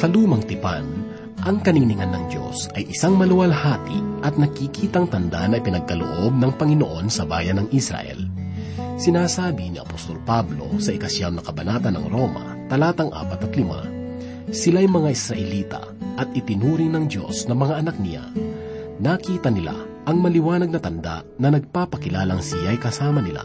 [0.00, 0.88] Sa lumang tipan,
[1.44, 7.28] ang kaningningan ng Diyos ay isang maluwalhati at nakikitang tanda na ipinagkaloob ng Panginoon sa
[7.28, 8.16] bayan ng Israel.
[8.96, 13.84] Sinasabi ni Apostol Pablo sa ikasyam na kabanata ng Roma, talatang apat at lima,
[14.48, 15.84] Sila'y mga Israelita
[16.16, 18.24] at itinuring ng Diyos na mga anak niya.
[19.04, 19.76] Nakita nila
[20.08, 23.44] ang maliwanag na tanda na nagpapakilalang siya'y kasama nila.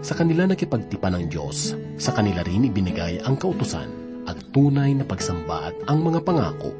[0.00, 4.01] Sa kanila nakipagtipa ng Diyos, sa kanila rin ibinigay ang kautusan
[4.32, 6.72] at tunay na pagsamba at ang mga pangako.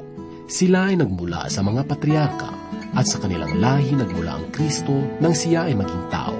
[0.49, 2.51] Sila ay nagmula sa mga patriarka
[2.97, 6.37] at sa kanilang lahi nagmula ang Kristo nang siya ay maging tao.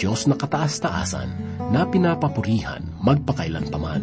[0.00, 1.28] Diyos na kataas-taasan
[1.68, 4.02] na pinapapurihan magpakailan paman.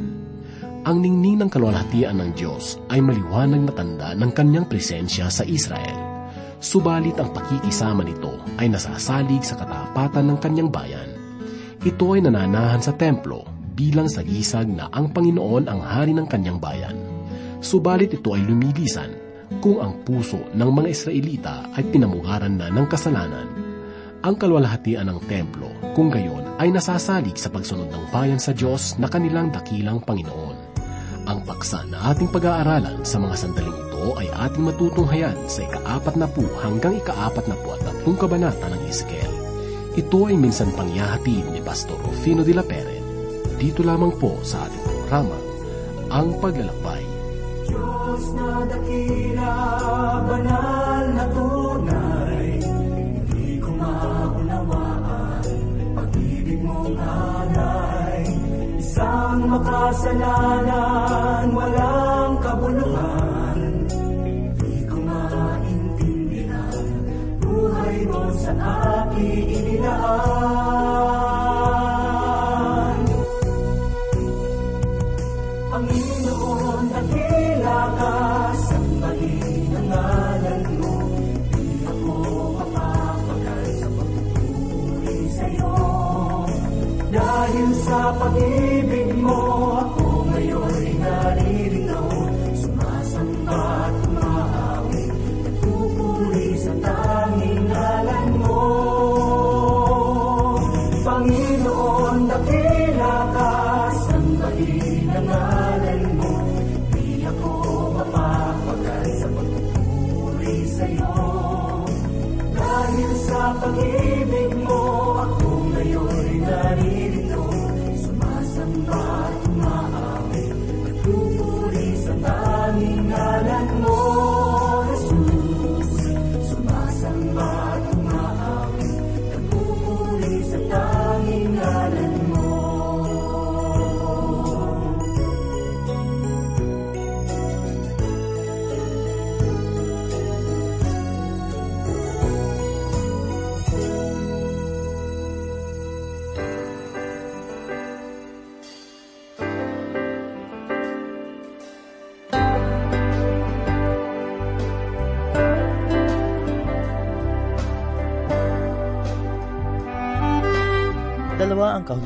[0.85, 6.30] Ang ningning ng kalwalhatian ng Diyos ay maliwanag na tanda ng kanyang presensya sa Israel.
[6.62, 11.10] Subalit ang pakikisama nito ay nasasalig sa katapatan ng kanyang bayan.
[11.82, 16.95] Ito ay nananahan sa templo bilang sagisag na ang Panginoon ang hari ng kanyang bayan.
[17.59, 19.12] Subalit ito ay lumilisan
[19.59, 23.48] kung ang puso ng mga Israelita ay pinamugaran na ng kasalanan.
[24.26, 29.05] Ang kalwalhatian ng templo kung gayon ay nasasalig sa pagsunod ng bayan sa Diyos na
[29.05, 30.73] kanilang dakilang Panginoon.
[31.26, 36.29] Ang paksa na ating pag-aaralan sa mga sandaling ito ay ating matutunghayan sa ikaapat na
[36.29, 39.34] po hanggang ikaapat na po at tatlong kabanata ng Ezekiel.
[39.98, 42.95] Ito ay minsan pangyahatid ni Pastor Rufino de la Pere
[43.66, 45.34] dito lamang po sa ating programa,
[46.13, 47.02] Ang Paglalakbay.
[47.66, 49.54] Diyos na dakila,
[50.22, 55.41] banal na tunay, hindi ko maunawaan,
[55.98, 58.22] pag-ibig mong hanay,
[58.77, 63.57] isang makasalanan, walang kabuluhan,
[64.29, 66.85] hindi ko maintindihan,
[67.41, 68.53] buhay mo sa
[69.09, 70.94] aking inilaan.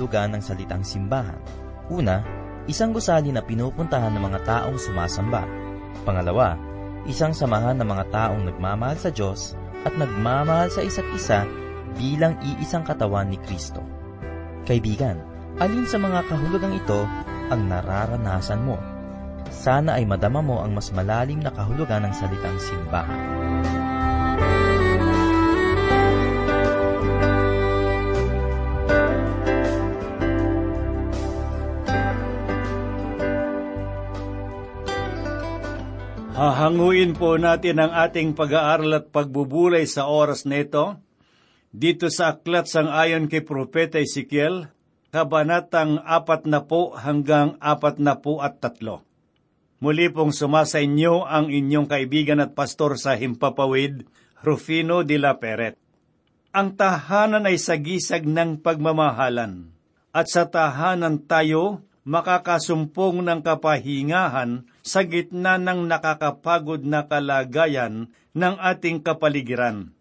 [0.10, 1.38] Kahulugan ng salitang simbahan.
[1.94, 2.26] Una,
[2.66, 5.46] isang gusali na pinupuntahan ng mga taong sumasamba.
[6.02, 6.58] Pangalawa,
[7.06, 9.54] isang samahan ng mga taong nagmamahal sa Diyos
[9.86, 11.46] at nagmamahal sa isa't isa
[11.94, 13.86] bilang iisang katawan ni Kristo.
[14.66, 15.22] Kaibigan,
[15.62, 17.06] alin sa mga kahulugang ito
[17.54, 18.82] ang nararanasan mo?
[19.54, 23.22] Sana ay madama mo ang mas malalim na kahulugan ng salitang simbahan.
[36.40, 40.96] Hahanguin po natin ang ating pag-aaral at pagbubulay sa oras nito
[41.76, 44.72] dito sa aklat sang ayon kay Propeta Ezekiel,
[45.12, 49.04] kabanatang apat na po hanggang apat na po at tatlo.
[49.84, 54.08] Muli pong sumasa inyo ang inyong kaibigan at pastor sa Himpapawid,
[54.40, 55.76] Rufino de la Peret.
[56.56, 59.76] Ang tahanan ay sagisag ng pagmamahalan,
[60.16, 69.06] at sa tahanan tayo makakasumpong ng kapahingahan sa gitna ng nakakapagod na kalagayan ng ating
[69.06, 69.94] kapaligiran.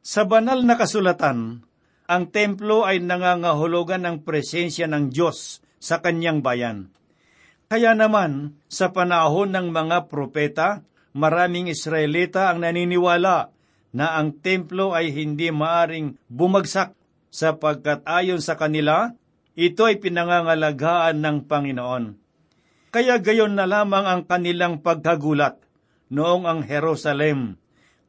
[0.00, 1.60] Sa banal na kasulatan,
[2.08, 6.88] ang templo ay nangangahulugan ng presensya ng Diyos sa kanyang bayan.
[7.68, 10.80] Kaya naman, sa panahon ng mga propeta,
[11.12, 13.52] maraming Israelita ang naniniwala
[13.92, 16.96] na ang templo ay hindi maaring bumagsak
[17.32, 19.12] sapagkat ayon sa kanila,
[19.52, 22.04] ito ay pinangangalagaan ng Panginoon.
[22.92, 25.60] Kaya gayon na lamang ang kanilang pagkagulat
[26.12, 27.56] noong ang Jerusalem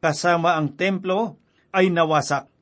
[0.04, 1.40] kasama ang templo
[1.72, 2.52] ay nawasak.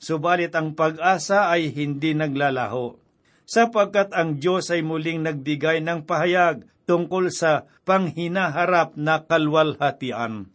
[0.00, 2.96] Subalit ang pag-asa ay hindi naglalaho,
[3.44, 10.48] sapagkat ang Diyos ay muling nagbigay ng pahayag tungkol sa panghinaharap na kalwalhatian.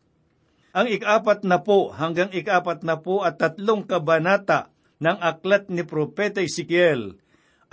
[0.74, 6.42] Ang ikapat na po hanggang ikapat na po at tatlong kabanata ng aklat ni Propeta
[6.42, 7.22] Ezekiel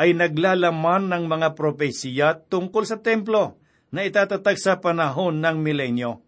[0.00, 3.61] ay naglalaman ng mga propesiya tungkol sa templo
[3.93, 6.25] na itatatag sa panahon ng milenyo.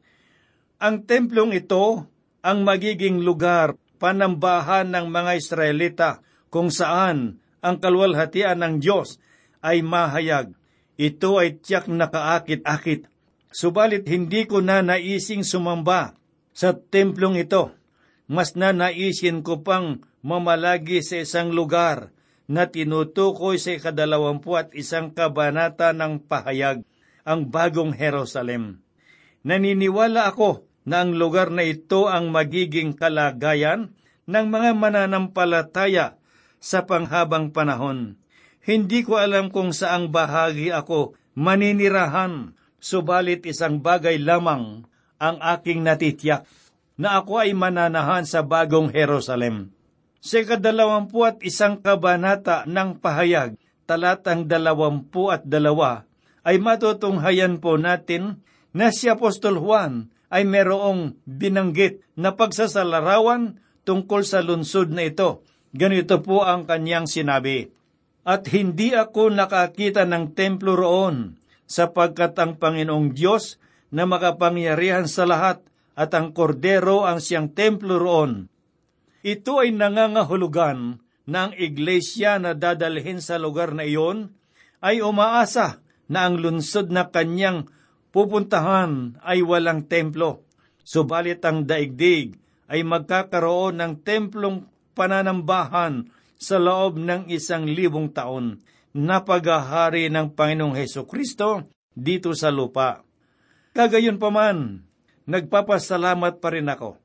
[0.77, 2.05] Ang templong ito
[2.45, 6.11] ang magiging lugar panambahan ng mga Israelita
[6.53, 9.17] kung saan ang kalwalhatian ng Diyos
[9.65, 10.53] ay mahayag.
[11.01, 13.09] Ito ay tiyak na kaakit-akit.
[13.49, 16.13] Subalit hindi ko na naising sumamba
[16.53, 17.73] sa templong ito.
[18.29, 22.13] Mas na naisin ko pang mamalagi sa isang lugar
[22.51, 26.83] na tinutukoy sa ikadalawampu at isang kabanata ng pahayag,
[27.23, 28.83] ang bagong Jerusalem.
[29.47, 33.95] Naniniwala ako na ang lugar na ito ang magiging kalagayan
[34.27, 36.19] ng mga mananampalataya
[36.63, 38.19] sa panghabang panahon.
[38.63, 44.87] Hindi ko alam kung saang bahagi ako maninirahan, subalit isang bagay lamang
[45.19, 46.47] ang aking natitiyak,
[46.99, 49.75] na ako ay mananahan sa bagong Jerusalem.
[50.23, 53.59] Sa kadalawampu at isang kabanata ng pahayag,
[53.91, 56.07] talatang dalawampu at dalawa,
[56.47, 58.39] ay matutunghayan po natin
[58.71, 65.43] na si Apostol Juan ay merong binanggit na pagsasalarawan tungkol sa lunsod na ito.
[65.75, 67.75] Ganito po ang kanyang sinabi,
[68.23, 71.35] At hindi ako nakakita ng templo roon,
[71.67, 73.59] sapagkat ang Panginoong Diyos
[73.91, 75.59] na makapangyarihan sa lahat
[75.99, 78.52] at ang kordero ang siyang templo roon.
[79.23, 80.99] Ito ay nangangahulugan
[81.31, 84.35] na ang iglesia na dadalhin sa lugar na iyon
[84.83, 85.79] ay umaasa
[86.11, 87.71] na ang lunsod na kanyang
[88.11, 90.43] pupuntahan ay walang templo.
[90.83, 92.35] Subalit ang daigdig
[92.67, 94.67] ay magkakaroon ng templong
[94.99, 98.59] pananambahan sa loob ng isang libong taon
[98.91, 103.07] na paghahari ng Panginoong Heso Kristo dito sa lupa.
[103.73, 104.83] Kagayon pa man,
[105.31, 106.99] nagpapasalamat pa rin ako.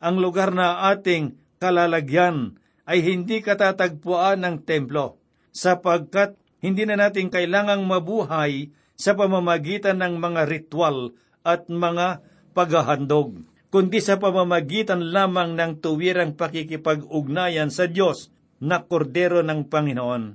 [0.00, 2.58] Ang lugar na ating kalalagyan
[2.88, 5.20] ay hindi katatagpuan ng templo,
[5.52, 11.12] sapagkat hindi na natin kailangang mabuhay sa pamamagitan ng mga ritual
[11.44, 12.24] at mga
[12.56, 20.34] paghahandog, kundi sa pamamagitan lamang ng tuwirang pakikipag-ugnayan sa Diyos na kordero ng Panginoon.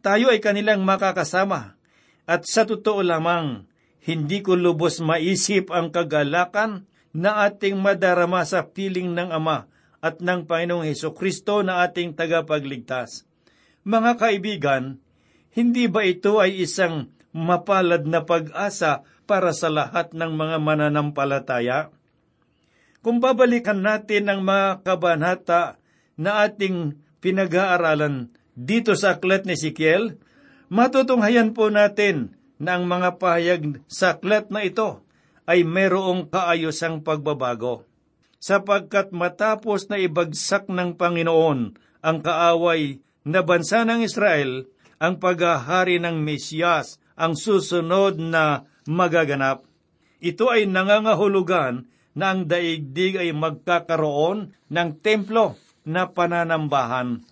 [0.00, 1.76] Tayo ay kanilang makakasama,
[2.24, 3.68] at sa totoo lamang,
[4.04, 9.73] hindi ko lubos maisip ang kagalakan na ating madarama sa piling ng Ama
[10.04, 13.24] at ng Panginoong Heso Kristo na ating tagapagligtas.
[13.88, 15.00] Mga kaibigan,
[15.56, 21.88] hindi ba ito ay isang mapalad na pag-asa para sa lahat ng mga mananampalataya?
[23.00, 25.80] Kung babalikan natin ang mga kabanata
[26.20, 30.20] na ating pinag-aaralan dito sa aklat ni Sikiel,
[30.68, 35.00] matutunghayan po natin na ang mga pahayag sa aklat na ito
[35.48, 37.84] ay merong kaayosang pagbabago.
[38.44, 44.68] Sapagkat matapos na ibagsak ng Panginoon ang kaaway na bansa ng Israel,
[45.00, 49.64] ang paghahari ng Mesiyas ang susunod na magaganap.
[50.20, 55.56] Ito ay nangangahulugan na ang daigdig ay magkakaroon ng templo
[55.88, 57.24] na pananambahan.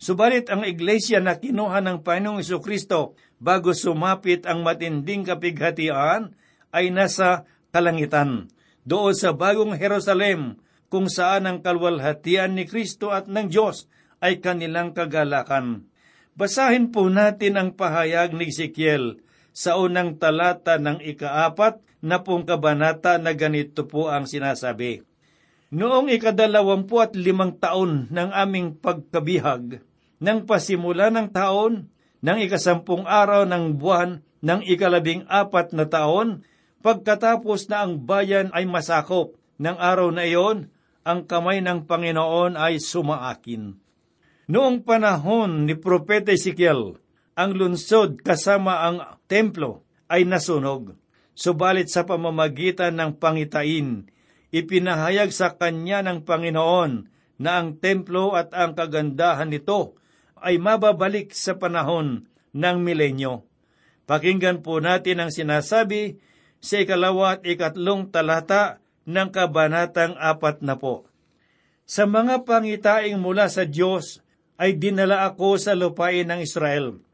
[0.00, 6.32] Subalit ang iglesia na kinuha ng Panginoong Kristo bago sumapit ang matinding kapighatian
[6.72, 8.48] ay nasa kalangitan,
[8.84, 10.60] doon sa bagong Jerusalem,
[10.92, 13.90] kung saan ang kalwalhatian ni Kristo at ng Diyos
[14.22, 15.90] ay kanilang kagalakan.
[16.38, 19.18] Basahin po natin ang pahayag ni Ezekiel
[19.50, 25.02] sa unang talata ng ikaapat na pong kabanata na ganito po ang sinasabi.
[25.74, 29.82] Noong ikadalawampu at limang taon ng aming pagkabihag,
[30.22, 31.90] nang pasimula ng taon,
[32.24, 36.46] ng ikasampung araw ng buwan ng ikalabing apat na taon,
[36.84, 40.68] pagkatapos na ang bayan ay masakop ng araw na iyon,
[41.00, 43.80] ang kamay ng Panginoon ay sumaakin.
[44.52, 47.00] Noong panahon ni Propeta Ezekiel,
[47.32, 50.92] ang lungsod kasama ang templo ay nasunog.
[51.32, 54.06] Subalit sa pamamagitan ng pangitain,
[54.52, 56.92] ipinahayag sa kanya ng Panginoon
[57.40, 59.96] na ang templo at ang kagandahan nito
[60.38, 63.42] ay mababalik sa panahon ng milenyo.
[64.04, 66.20] Pakinggan po natin ang sinasabi
[66.64, 71.04] sa ikalawa at ikatlong talata ng kabanatang apat na po.
[71.84, 74.24] Sa mga pangitaing mula sa Diyos
[74.56, 77.04] ay dinala ako sa lupain ng Israel.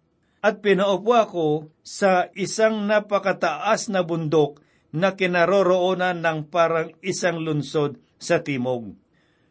[0.40, 1.48] at pinaupo ako
[1.84, 8.96] sa isang napakataas na bundok na kinaroroonan ng parang isang lunsod sa timog.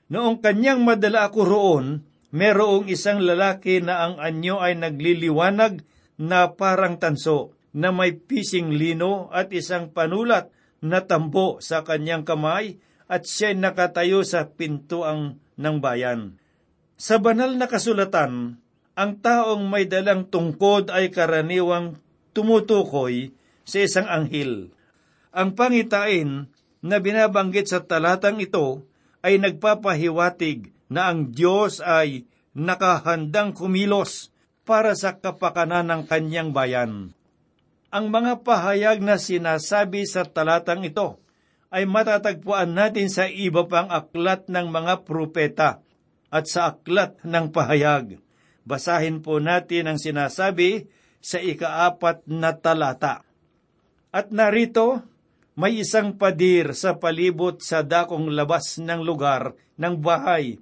[0.10, 1.86] Noong kanyang madala ako roon,
[2.34, 5.86] merong isang lalaki na ang anyo ay nagliliwanag
[6.20, 10.52] na parang tanso, na may pising lino at isang panulat
[10.84, 12.76] na tambo sa kanyang kamay
[13.08, 16.36] at siya'y nakatayo sa pintuang ng bayan.
[17.00, 18.60] Sa banal na kasulatan,
[19.00, 21.96] ang taong may dalang tungkod ay karaniwang
[22.36, 23.32] tumutukoy
[23.64, 24.76] sa isang anghel.
[25.32, 26.52] Ang pangitain
[26.84, 28.84] na binabanggit sa talatang ito
[29.24, 34.36] ay nagpapahiwatig na ang Diyos ay nakahandang kumilos
[34.68, 37.16] para sa kapakanan ng kanyang bayan.
[37.90, 41.18] Ang mga pahayag na sinasabi sa talatang ito
[41.74, 45.82] ay matatagpuan natin sa iba pang aklat ng mga propeta
[46.30, 48.22] at sa aklat ng pahayag.
[48.62, 50.86] Basahin po natin ang sinasabi
[51.18, 53.26] sa ikaapat na talata.
[54.14, 55.02] At narito,
[55.58, 60.62] may isang padir sa palibot sa dakong labas ng lugar ng bahay.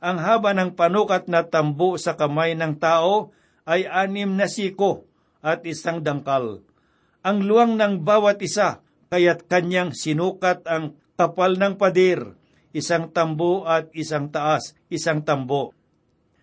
[0.00, 3.28] Ang haba ng panukat na tambo sa kamay ng tao
[3.68, 5.11] ay anim na siko
[5.42, 6.62] at isang dangkal.
[7.26, 8.80] Ang luwang ng bawat isa,
[9.10, 12.38] kaya't kanyang sinukat ang kapal ng padir,
[12.72, 15.76] isang tambo at isang taas, isang tambo.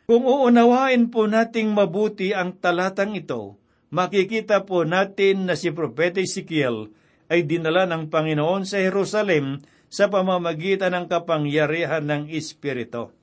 [0.05, 3.57] Kung uunawain po nating mabuti ang talatang ito,
[3.89, 6.93] makikita po natin na si Propeta Ezekiel
[7.29, 13.13] ay dinala ng Panginoon sa Jerusalem sa pamamagitan ng kapangyarihan ng Espiritu.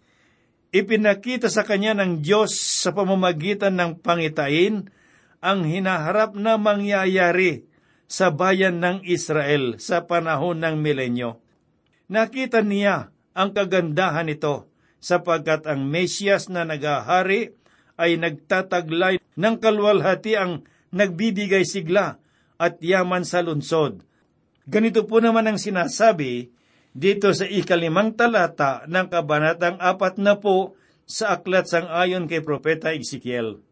[0.74, 4.90] Ipinakita sa kanya ng Diyos sa pamamagitan ng pangitain
[5.46, 7.70] ang hinaharap na mangyayari
[8.10, 11.38] sa bayan ng Israel sa panahon ng milenyo.
[12.10, 14.66] Nakita niya ang kagandahan nito
[14.98, 17.54] sapagkat ang Mesyas na nagahari
[17.94, 22.18] ay nagtataglay ng kalwalhati ang nagbibigay sigla
[22.58, 24.02] at yaman sa lunsod.
[24.66, 26.50] Ganito po naman ang sinasabi
[26.90, 30.74] dito sa ikalimang talata ng kabanatang apat na po
[31.06, 33.65] sa aklat sang ayon kay Propeta Ezekiel.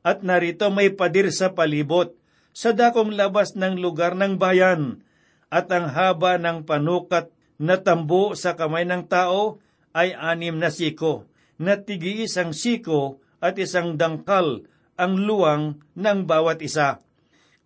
[0.00, 2.16] At narito may padir sa palibot,
[2.56, 5.04] sa dakong labas ng lugar ng bayan,
[5.52, 7.28] at ang haba ng panukat
[7.60, 9.60] na tambo sa kamay ng tao
[9.92, 11.28] ay anim na siko,
[11.60, 14.64] na tigi isang siko at isang dangkal
[14.96, 17.04] ang luwang ng bawat isa.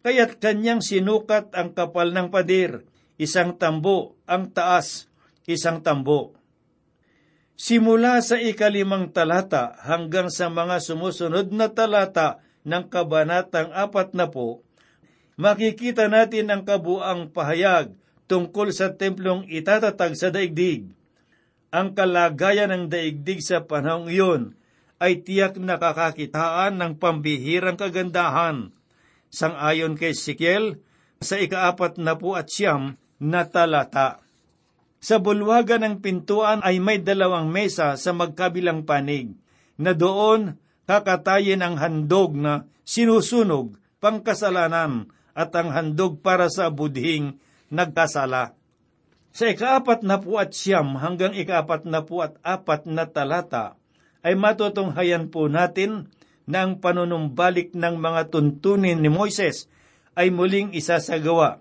[0.03, 2.83] Kaya't kanyang sinukat ang kapal ng padir,
[3.17, 5.07] isang tambo ang taas,
[5.47, 6.35] isang tambo.
[7.55, 14.67] Simula sa ikalimang talata hanggang sa mga sumusunod na talata ng kabanatang apat na po,
[15.39, 17.95] makikita natin ang kabuang pahayag
[18.27, 20.91] tungkol sa templong itatatag sa daigdig.
[21.71, 24.43] Ang kalagayan ng daigdig sa panahong iyon
[24.99, 28.75] ay tiyak nakakakitaan ng pambihirang kagandahan.
[29.31, 30.83] Sang-ayon kay Sikiel,
[31.23, 34.24] sa ikaapat na po at siyam na talata.
[35.05, 39.37] Sa bulwagan ng pintuan ay may dalawang mesa sa magkabilang panig,
[39.77, 40.57] na doon
[40.89, 47.37] kakatayin ang handog na sinusunog, pangkasalanan, at ang handog para sa budhing
[47.69, 48.57] nagkasala.
[49.35, 53.77] Sa ikaapat na po at siyam hanggang ikaapat na po at apat na talata,
[54.25, 56.09] ay matutunghayan po natin
[56.49, 59.69] na ang panunumbalik ng mga tuntunin ni Moises
[60.17, 61.61] ay muling isasagawa.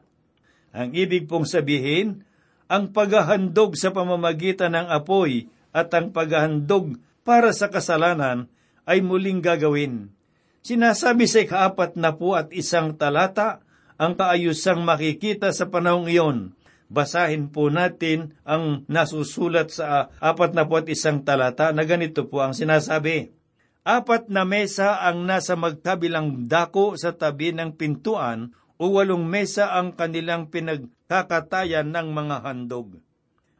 [0.71, 2.23] Ang ibig pong sabihin,
[2.67, 8.51] ang paghahandog sa pamamagitan ng apoy at ang paghahandog para sa kasalanan
[8.83, 10.11] ay muling gagawin.
[10.63, 13.63] Sinasabi sa ikaapat na po at isang talata
[13.99, 16.55] ang kaayusang makikita sa panahong iyon.
[16.93, 22.45] Basahin po natin ang nasusulat sa apat na po at isang talata na ganito po
[22.45, 23.33] ang sinasabi.
[23.83, 29.91] Apat na mesa ang nasa magkabilang dako sa tabi ng pintuan o walong mesa ang
[29.91, 30.47] kanilang
[31.13, 32.97] pinagkakatayan ng mga handog.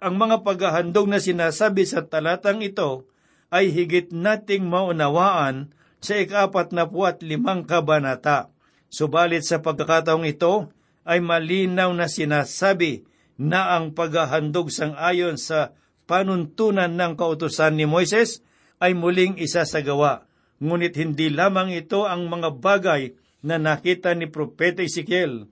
[0.01, 3.05] Ang mga paghahandog na sinasabi sa talatang ito
[3.53, 5.69] ay higit nating maunawaan
[6.01, 8.49] sa ikapat na puat limang kabanata.
[8.89, 10.73] Subalit sa pagkakataong ito
[11.05, 13.05] ay malinaw na sinasabi
[13.37, 15.77] na ang paghahandog sang ayon sa
[16.09, 18.41] panuntunan ng kautusan ni Moises
[18.81, 20.25] ay muling isasagawa.
[20.57, 23.13] Ngunit hindi lamang ito ang mga bagay
[23.45, 25.47] na nakita ni Propeta Ezekiel.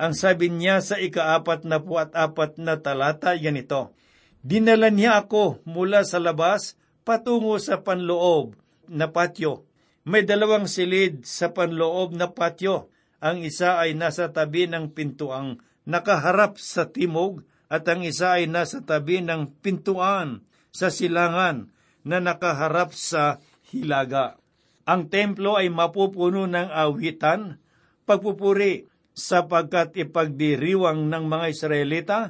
[0.00, 3.92] Ang sabi niya sa ikaapat na po at apat na talata, ganito,
[4.40, 8.56] Dinala niya ako mula sa labas patungo sa panloob
[8.88, 9.68] na patio.
[10.08, 12.88] May dalawang silid sa panloob na patio.
[13.20, 18.80] Ang isa ay nasa tabi ng pintuang nakaharap sa timog at ang isa ay nasa
[18.80, 20.40] tabi ng pintuan
[20.72, 21.68] sa silangan
[22.00, 24.40] na nakaharap sa hilaga.
[24.88, 27.60] Ang templo ay mapupuno ng awitan,
[28.08, 28.89] pagpupuri,
[29.20, 32.20] sapagkat ipagdiriwang ng mga Israelita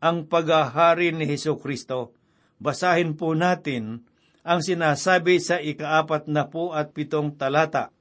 [0.00, 2.16] ang paghahari ni Heso Kristo.
[2.56, 4.08] Basahin po natin
[4.42, 7.92] ang sinasabi sa ikaapat na po at pitong talata.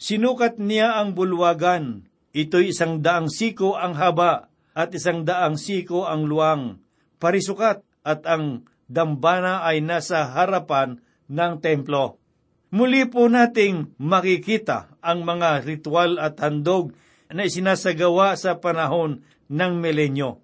[0.00, 6.26] Sinukat niya ang bulwagan, ito'y isang daang siko ang haba at isang daang siko ang
[6.26, 6.80] luwang.
[7.20, 10.98] Parisukat at ang dambana ay nasa harapan
[11.30, 12.18] ng templo.
[12.72, 16.96] Muli po nating makikita ang mga ritual at handog
[17.32, 20.40] na isinasagawa sa panahon ng milenyo.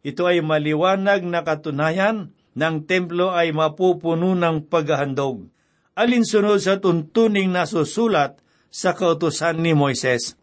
[0.00, 5.46] Ito ay maliwanag na katunayan ng templo ay mapupuno ng paghahandog.
[5.94, 8.40] Alinsunod sa tuntuning nasusulat
[8.72, 10.38] sa kautusan ni Moises.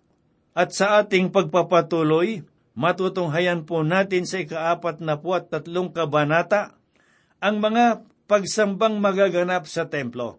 [0.53, 2.45] At sa ating pagpapatuloy,
[2.77, 6.77] matutunghayan po natin sa ikaapat na po at tatlong kabanata
[7.41, 10.37] ang mga pagsambang magaganap sa templo.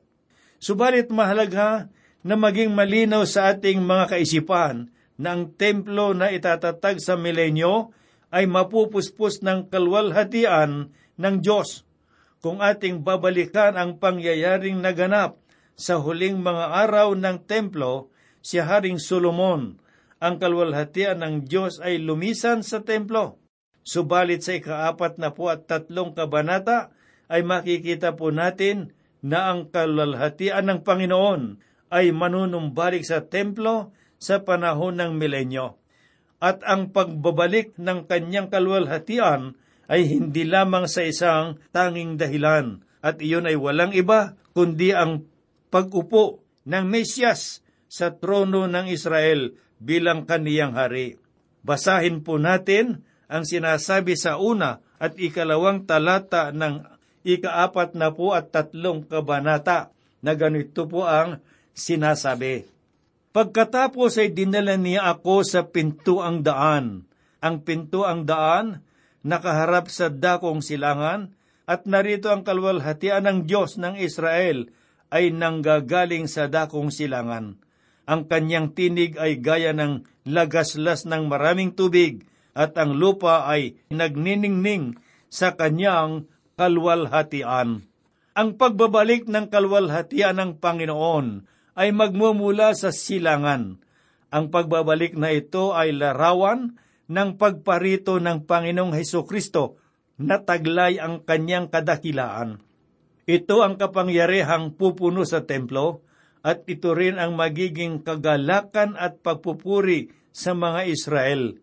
[0.58, 1.90] Subalit mahalaga
[2.22, 7.90] na maging malinaw sa ating mga kaisipan ang templo na itatatag sa milenyo
[8.30, 11.82] ay mapupuspos ng kalwalhatian ng Diyos.
[12.38, 15.42] Kung ating babalikan ang pangyayaring naganap
[15.74, 19.82] sa huling mga araw ng templo, si Haring Solomon,
[20.22, 23.42] ang kalwalhatian ng Diyos ay lumisan sa templo.
[23.82, 26.94] Subalit sa ikaapat na po at tatlong kabanata
[27.26, 31.42] ay makikita po natin na ang kalwalhatian ng Panginoon
[31.90, 35.78] ay manunumbalik sa templo sa panahon ng milenyo.
[36.38, 39.58] At ang pagbabalik ng kanyang kalwalhatian
[39.90, 45.26] ay hindi lamang sa isang tanging dahilan at iyon ay walang iba kundi ang
[45.72, 51.16] pag-upo ng Mesyas sa trono ng Israel bilang kaniyang hari.
[51.64, 56.84] Basahin po natin ang sinasabi sa una at ikalawang talata ng
[57.24, 61.40] ikaapat na po at tatlong kabanata na ganito po ang
[61.72, 62.77] sinasabi.
[63.38, 67.06] Pagkatapos ay dinala niya ako sa pintuang daan.
[67.38, 68.82] Ang pintuang daan
[69.22, 71.30] nakaharap sa dakong silangan,
[71.62, 74.74] at narito ang kalwalhatian ng Diyos ng Israel
[75.14, 77.62] ay nanggagaling sa dakong silangan.
[78.10, 82.26] Ang kanyang tinig ay gaya ng lagaslas ng maraming tubig,
[82.58, 84.98] at ang lupa ay nagniningning
[85.30, 86.26] sa kanyang
[86.58, 87.86] kalwalhatian.
[88.34, 91.46] Ang pagbabalik ng kalwalhatian ng Panginoon
[91.78, 93.78] ay magmumula sa silangan.
[94.34, 96.74] Ang pagbabalik na ito ay larawan
[97.06, 99.78] ng pagparito ng Panginoong Heso Kristo
[100.18, 102.58] na taglay ang kanyang kadakilaan.
[103.30, 106.02] Ito ang kapangyarihang pupuno sa templo
[106.42, 111.56] at ito rin ang magiging kagalakan at pagpupuri sa mga Israel.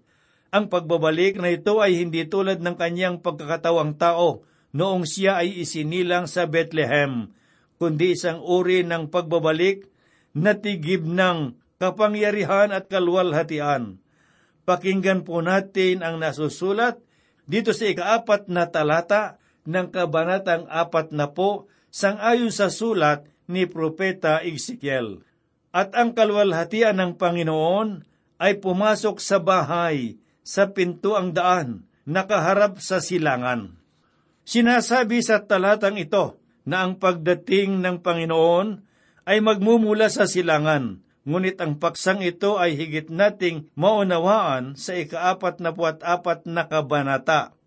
[0.56, 6.32] Ang pagbabalik na ito ay hindi tulad ng kanyang pagkakatawang tao noong siya ay isinilang
[6.32, 7.36] sa Bethlehem,
[7.75, 9.91] kundi isang uri ng pagbabalik
[10.36, 14.04] na tigib ng kapangyarihan at kalwalhatian.
[14.67, 17.00] Pakinggan po natin ang nasusulat
[17.48, 24.41] dito sa ikaapat na talata ng kabanatang apat na po sangayon sa sulat ni Propeta
[24.43, 25.24] Ezekiel.
[25.76, 28.04] At ang kalwalhatian ng Panginoon
[28.41, 33.76] ay pumasok sa bahay sa pintuang daan, nakaharap sa silangan.
[34.45, 38.85] Sinasabi sa talatang ito na ang pagdating ng Panginoon
[39.26, 45.74] ay magmumula sa silangan ngunit ang paksang ito ay higit nating maunawaan sa ikaapat na
[45.74, 47.58] puat apat na kabanata.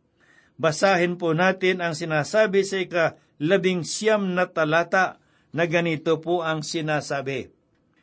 [0.59, 5.18] Basahin po natin ang sinasabi sa ikalabing siyam na talata
[5.51, 7.51] na ganito po ang sinasabi.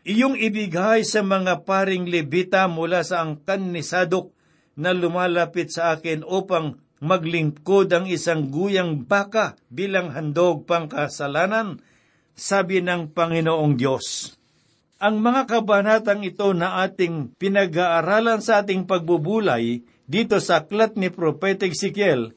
[0.05, 4.35] Iyong ibigay sa mga paring lebita mula sa angkan ni Sadok
[4.77, 11.81] na lumalapit sa akin upang maglingkod ang isang guyang baka bilang handog pangkasalanan,
[12.35, 14.35] sabi ng Panginoong Diyos.
[14.99, 21.67] Ang mga kabanatang ito na ating pinag-aaralan sa ating pagbubulay dito sa aklat ni Propeta
[21.67, 22.31] Ezekiel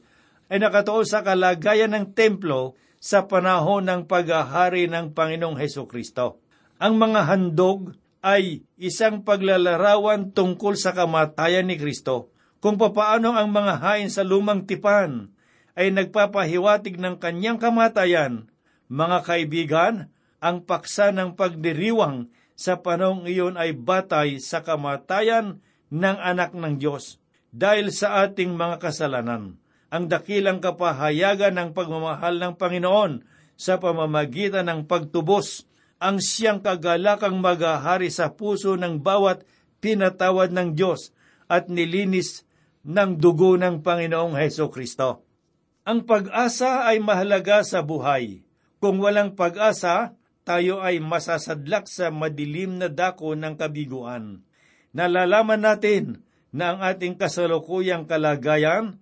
[0.49, 6.43] ay nakatuon sa kalagayan ng templo sa panahon ng paghahari ng Panginoong Heso Kristo.
[6.79, 13.79] Ang mga handog ay isang paglalarawan tungkol sa kamatayan ni Kristo, kung papaano ang mga
[13.79, 15.31] hain sa lumang tipan
[15.79, 18.51] ay nagpapahiwatig ng kanyang kamatayan.
[18.89, 19.95] Mga kaibigan,
[20.41, 25.61] ang paksa ng pagdiriwang sa panong iyon ay batay sa kamatayan
[25.93, 27.21] ng anak ng Diyos
[27.53, 29.61] dahil sa ating mga kasalanan.
[29.93, 38.07] Ang dakilang kapahayagan ng pagmamahal ng Panginoon sa pamamagitan ng pagtubos ang siyang kagalakang maghahari
[38.09, 39.43] sa puso ng bawat
[39.83, 41.11] pinatawad ng Diyos
[41.45, 42.47] at nilinis
[42.87, 45.25] ng dugo ng Panginoong Heso Kristo.
[45.83, 48.48] Ang pag-asa ay mahalaga sa buhay.
[48.79, 50.15] Kung walang pag-asa,
[50.47, 54.41] tayo ay masasadlak sa madilim na dako ng kabiguan.
[54.95, 58.97] Nalalaman natin na ang ating kasalukuyang kalagayan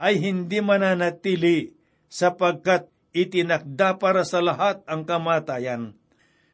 [0.00, 1.76] ay hindi mananatili
[2.10, 5.94] sapagkat itinakda para sa lahat ang kamatayan.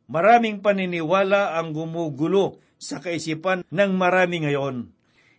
[0.05, 4.93] Maraming paniniwala ang gumugulo sa kaisipan ng marami ngayon.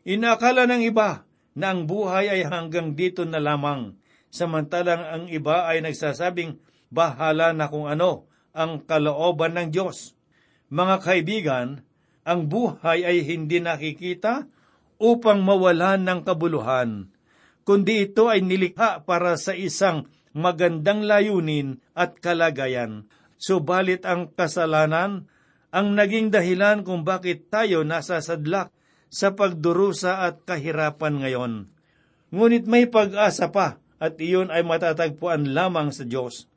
[0.08, 3.94] Inakala ng iba na ang buhay ay hanggang dito na lamang,
[4.34, 6.58] samantalang ang iba ay nagsasabing
[6.90, 10.16] bahala na kung ano ang kalooban ng Diyos.
[10.72, 11.68] Mga kaibigan,
[12.26, 14.50] ang buhay ay hindi nakikita
[14.98, 17.12] upang mawalan ng kabuluhan,
[17.68, 23.08] kundi ito ay nilikha para sa isang magandang layunin at kalagayan.
[23.36, 25.28] Subalit ang kasalanan
[25.76, 28.72] ang naging dahilan kung bakit tayo nasasadlak
[29.12, 31.54] sa pagdurusa at kahirapan ngayon.
[32.32, 36.48] Ngunit may pag-asa pa at iyon ay matatagpuan lamang sa Diyos.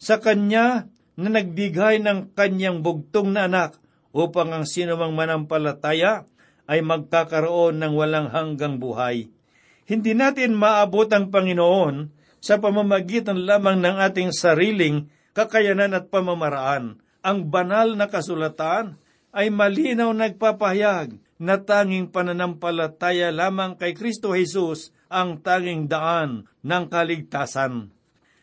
[0.00, 0.88] Sa Kanya
[1.20, 3.76] na nagbigay ng Kanyang bugtong na anak
[4.16, 6.24] upang ang sinumang manampalataya
[6.64, 9.28] ay magkakaroon ng walang hanggang buhay.
[9.84, 12.08] Hindi natin maabot ang Panginoon
[12.40, 16.96] sa pamamagitan lamang ng ating sariling kakayanan at pamamaraan.
[17.20, 18.96] Ang banal na kasulatan
[19.36, 27.92] ay malinaw nagpapahayag na tanging pananampalataya lamang kay Kristo Jesus ang tanging daan ng kaligtasan.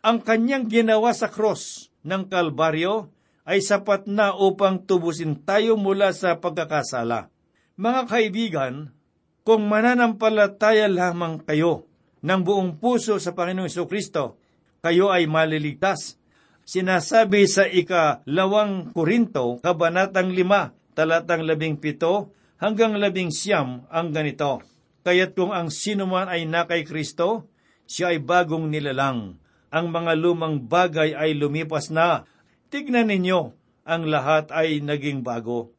[0.07, 3.11] Ang kanyang ginawa sa cross ng Kalbaryo
[3.43, 7.27] ay sapat na upang tubusin tayo mula sa pagkakasala.
[7.75, 8.95] Mga kaibigan,
[9.43, 11.91] kung mananampalataya lamang kayo
[12.23, 14.39] ng buong puso sa Panginoong Kristo,
[14.79, 16.15] kayo ay maliligtas.
[16.63, 24.63] Sinasabi sa ika-lawang Korinto, Kabanatang 5, talatang 17 hanggang 11 ang ganito.
[25.03, 27.51] Kaya't kung ang sinuman ay na kay Kristo,
[27.83, 29.43] siya ay bagong nilalang.
[29.73, 32.23] Ang mga lumang bagay ay lumipas na.
[32.71, 33.51] Tignan ninyo,
[33.87, 35.71] ang lahat ay naging bago.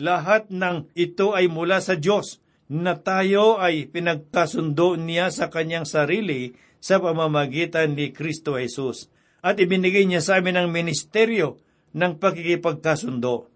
[0.00, 2.40] Lahat ng ito ay mula sa Diyos,
[2.72, 9.12] na tayo ay pinagkasundo niya sa kanyang sarili sa pamamagitan ni Kristo Jesus
[9.44, 11.60] at ibinigay niya sa amin ang ministeryo
[11.92, 13.52] ng pagkikipagkasundo.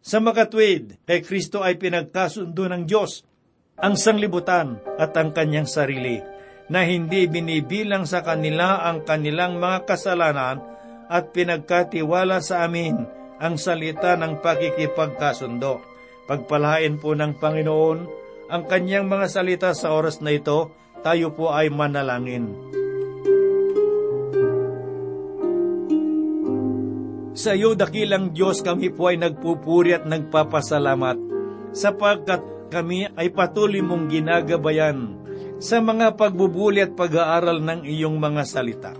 [0.00, 3.20] Sa makatwid, kay Kristo ay pinagkasundo ng Diyos
[3.76, 6.33] ang sanglibutan at ang kanyang sarili
[6.72, 10.64] na hindi binibilang sa kanila ang kanilang mga kasalanan
[11.12, 13.04] at pinagkatiwala sa amin
[13.36, 15.84] ang salita ng pakikipagkasundo.
[16.24, 17.98] Pagpalain po ng Panginoon
[18.48, 20.72] ang kanyang mga salita sa oras na ito,
[21.04, 22.48] tayo po ay manalangin.
[27.34, 31.18] Sa iyo, dakilang Diyos, kami po ay nagpupuri at nagpapasalamat
[31.74, 35.23] sapagkat kami ay patuloy mong ginagabayan
[35.58, 38.92] sa mga pagbubuli at pag-aaral ng iyong mga salita.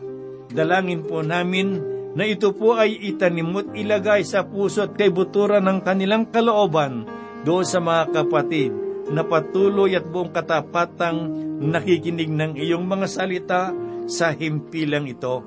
[0.54, 1.82] Dalangin po namin
[2.14, 7.06] na ito po ay itanimot ilagay sa puso at kay butura ng kanilang kalooban
[7.42, 8.70] doon sa mga kapatid
[9.10, 11.28] na patuloy at buong katapatang
[11.60, 13.62] nakikinig ng iyong mga salita
[14.06, 15.44] sa himpilang ito.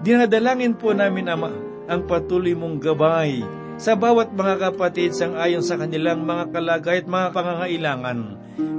[0.00, 1.50] Dinadalangin po namin, Ama,
[1.90, 3.42] ang patuloy mong gabay
[3.80, 8.18] sa bawat mga kapatid sang ayon sa kanilang mga kalagay at mga pangangailangan.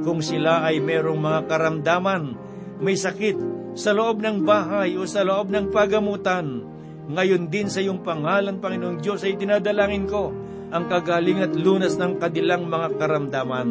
[0.06, 2.38] Kung sila ay merong mga karamdaman,
[2.78, 3.34] may sakit
[3.74, 6.62] sa loob ng bahay o sa loob ng pagamutan,
[7.10, 10.30] ngayon din sa iyong pangalan, Panginoong Diyos, ay dinadalangin ko
[10.70, 13.70] ang kagaling at lunas ng kadilang mga karamdaman.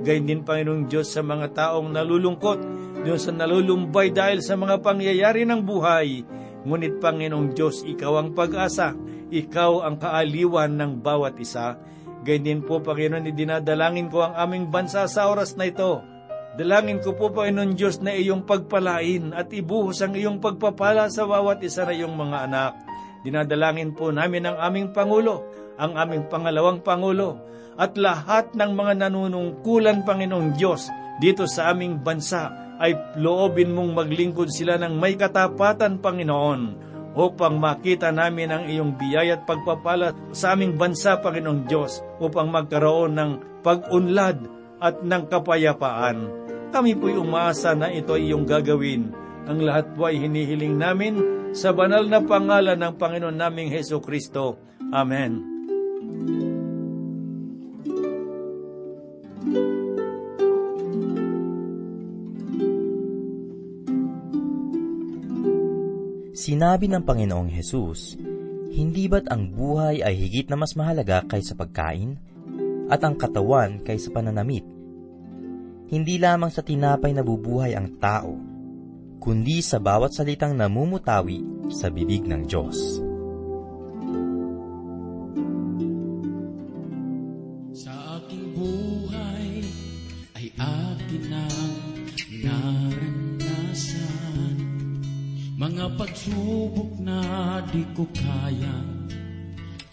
[0.00, 2.58] Gayun din, Panginoong Diyos, sa mga taong nalulungkot,
[3.04, 6.24] Diyos sa nalulumbay dahil sa mga pangyayari ng buhay,
[6.60, 8.92] Ngunit Panginoong Diyos, Ikaw ang pag-asa,
[9.30, 11.78] Ikaw ang kaaliwan ng bawat isa.
[12.26, 16.02] Gayun din po, Panginoon, dinadalangin ko ang aming bansa sa oras na ito.
[16.58, 21.62] Dalangin ko po, Panginoon Diyos, na iyong pagpalain at ibuhos ang iyong pagpapala sa bawat
[21.62, 22.72] isa na iyong mga anak.
[23.22, 25.46] Dinadalangin po namin ang aming Pangulo,
[25.78, 27.38] ang aming pangalawang Pangulo,
[27.78, 30.90] at lahat ng mga nanunungkulan, Panginoong Diyos,
[31.22, 38.14] dito sa aming bansa ay loobin mong maglingkod sila ng may katapatan, Panginoon, upang makita
[38.14, 43.30] namin ang iyong biyaya at pagpapala sa aming bansa, Panginoong Diyos, upang magkaroon ng
[43.66, 44.38] pag-unlad
[44.80, 46.18] at ng kapayapaan.
[46.70, 49.10] Kami po'y umaasa na ito ay iyong gagawin.
[49.50, 51.14] Ang lahat po ay hinihiling namin
[51.50, 54.58] sa banal na pangalan ng Panginoon naming Heso Kristo.
[54.94, 55.42] Amen.
[66.40, 68.16] Sinabi ng Panginoong Hesus,
[68.72, 72.16] Hindi ba't ang buhay ay higit na mas mahalaga kaysa pagkain?
[72.88, 74.64] At ang katawan kaysa pananamit?
[75.92, 78.40] Hindi lamang sa tinapay nabubuhay ang tao,
[79.20, 82.99] kundi sa bawat salitang namumutawi sa bibig ng Diyos.
[98.00, 98.76] Ko kaya.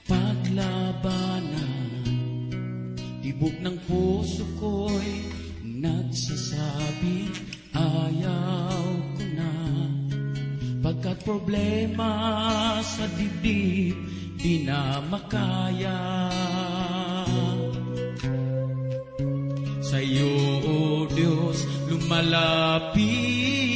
[0.08, 1.76] Paglabanan
[3.20, 5.28] Tibok ng puso ko'y
[5.68, 7.28] nagsasabi
[7.76, 8.88] ayaw
[9.20, 9.52] ko na.
[10.80, 12.08] Pagkat problema
[12.80, 14.00] sa dibdib
[14.40, 16.32] di na makaya.
[19.84, 21.60] Sa iyo, O Diyos,
[21.92, 23.67] lumalapit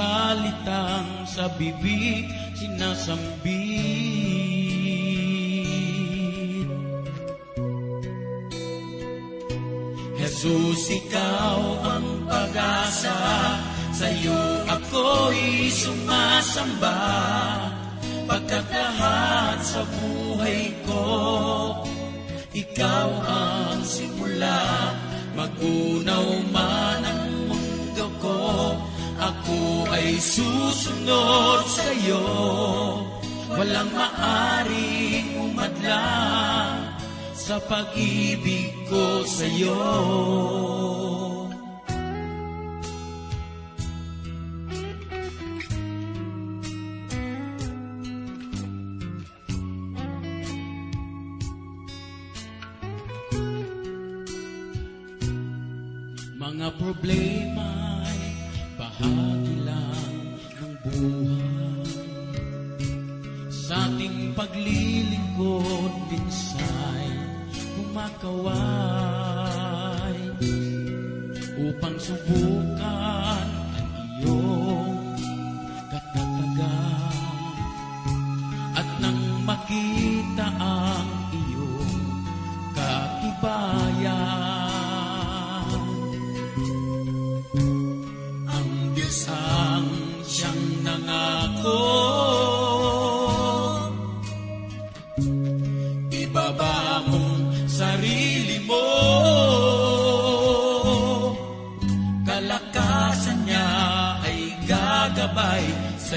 [0.00, 2.24] salitang sa bibig
[2.56, 3.44] sinasambit.
[10.16, 13.12] Jesus, ikaw ang pag-asa.
[13.92, 16.96] Sa'yo ako'y sumasamba.
[18.24, 21.04] Pagkat lahat sa buhay ko
[22.54, 24.94] Ikaw ang simula.
[25.36, 26.79] Magunaw man
[29.90, 32.22] ay susunod sa'yo.
[33.50, 36.94] Walang maaring umadlang
[37.34, 39.74] Sa pag-ibig ko sa'yo.
[56.40, 58.20] Mga problema'y
[58.78, 59.29] bahagi
[64.60, 67.08] paglilingkod minsay
[67.76, 68.60] kumakaway
[71.60, 72.49] Upang subukan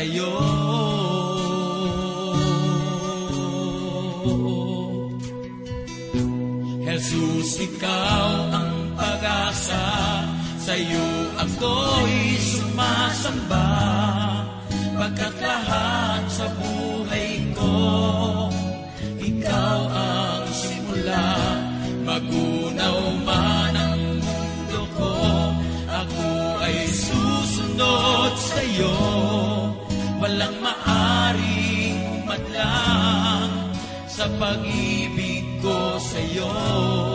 [0.04, 0.36] sa'yo.
[6.84, 9.84] Jesus, ikaw ang pag-asa.
[10.64, 11.08] Sa'yo
[11.40, 13.68] ako'y sumasamba.
[14.94, 17.76] Pagkat lahat sa buhay ko
[19.20, 21.28] Ikaw ang simula.
[22.08, 25.12] Magunaw man ang mundo ko
[25.88, 26.30] Ako
[26.64, 29.13] ay susunod sa'yo
[34.24, 36.48] Sa pag-ibig ko sa'yo.
[36.48, 37.13] Sa'yo,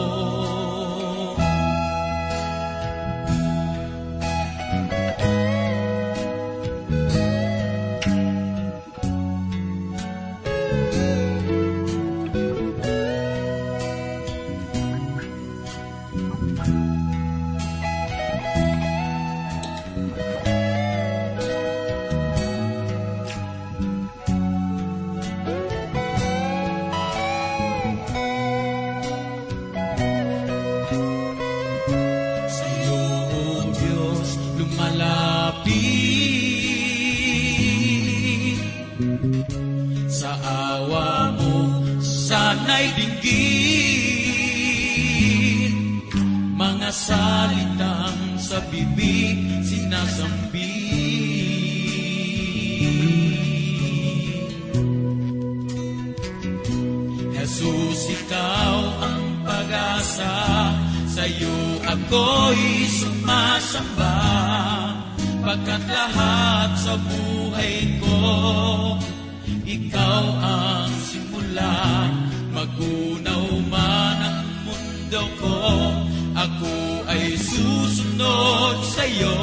[69.69, 71.77] Ikaw ang simula
[72.57, 75.61] Magunaw man ang mundo ko
[76.33, 76.75] Ako
[77.13, 79.37] ay susunod sa'yo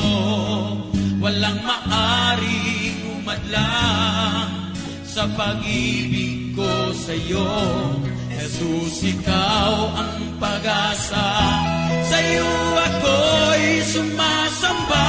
[1.22, 4.66] Walang maaring umadlang
[5.16, 7.48] sa pag-ibig ko sa iyo.
[8.28, 11.24] Jesus, ikaw ang pag-asa.
[12.04, 15.08] Sa iyo ako'y sumasamba.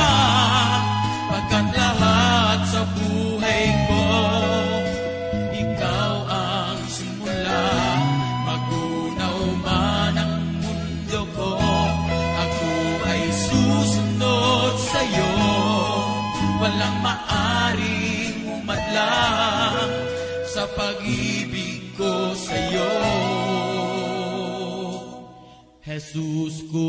[18.96, 19.92] alam
[20.48, 22.92] sa pag-ibig ko sa iyo.
[25.87, 26.88] Jesus ko.